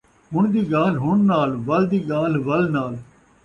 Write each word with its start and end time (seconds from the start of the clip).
ہݨ 0.31 0.43
دی 0.53 0.61
ڳالھ 0.71 0.97
ہݨ 1.03 1.17
نال، 1.31 1.49
ول 1.67 1.83
دی 1.91 1.99
ڳالھ 2.09 2.35
ول 2.47 2.63
نال 2.75 2.93